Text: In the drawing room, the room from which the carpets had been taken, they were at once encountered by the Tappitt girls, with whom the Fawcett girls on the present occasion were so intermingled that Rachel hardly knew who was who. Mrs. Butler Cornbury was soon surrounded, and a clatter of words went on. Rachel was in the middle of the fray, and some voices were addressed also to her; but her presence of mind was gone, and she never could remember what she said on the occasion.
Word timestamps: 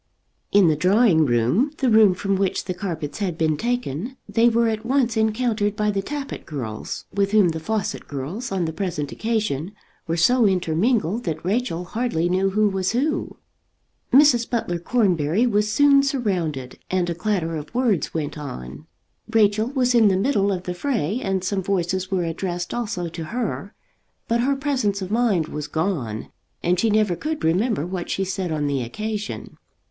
In 0.51 0.67
the 0.67 0.75
drawing 0.75 1.27
room, 1.27 1.73
the 1.77 1.87
room 1.91 2.15
from 2.15 2.35
which 2.35 2.65
the 2.65 2.73
carpets 2.73 3.19
had 3.19 3.37
been 3.37 3.55
taken, 3.55 4.17
they 4.27 4.49
were 4.49 4.67
at 4.67 4.83
once 4.83 5.15
encountered 5.15 5.75
by 5.75 5.91
the 5.91 6.01
Tappitt 6.01 6.43
girls, 6.47 7.05
with 7.13 7.33
whom 7.33 7.49
the 7.49 7.59
Fawcett 7.59 8.07
girls 8.07 8.51
on 8.51 8.65
the 8.65 8.73
present 8.73 9.11
occasion 9.11 9.73
were 10.07 10.17
so 10.17 10.47
intermingled 10.47 11.25
that 11.25 11.45
Rachel 11.45 11.83
hardly 11.85 12.29
knew 12.29 12.49
who 12.49 12.67
was 12.67 12.93
who. 12.93 13.37
Mrs. 14.11 14.49
Butler 14.49 14.79
Cornbury 14.79 15.45
was 15.45 15.71
soon 15.71 16.01
surrounded, 16.01 16.79
and 16.89 17.07
a 17.07 17.13
clatter 17.13 17.55
of 17.55 17.71
words 17.75 18.11
went 18.11 18.39
on. 18.39 18.87
Rachel 19.29 19.67
was 19.67 19.93
in 19.93 20.07
the 20.07 20.17
middle 20.17 20.51
of 20.51 20.63
the 20.63 20.73
fray, 20.73 21.21
and 21.21 21.43
some 21.43 21.61
voices 21.61 22.09
were 22.09 22.23
addressed 22.23 22.73
also 22.73 23.07
to 23.09 23.25
her; 23.25 23.75
but 24.27 24.41
her 24.41 24.55
presence 24.55 25.03
of 25.03 25.11
mind 25.11 25.47
was 25.47 25.67
gone, 25.67 26.29
and 26.63 26.79
she 26.79 26.89
never 26.89 27.15
could 27.15 27.43
remember 27.43 27.85
what 27.85 28.09
she 28.09 28.23
said 28.25 28.51
on 28.51 28.65
the 28.65 28.81
occasion. 28.81 29.59